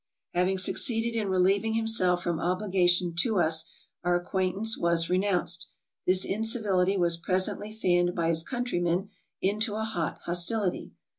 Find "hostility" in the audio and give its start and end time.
10.23-10.93